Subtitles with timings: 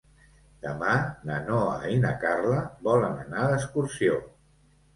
[0.61, 0.93] Demà
[1.31, 4.21] na Noa i na Carla volen anar d'excursió.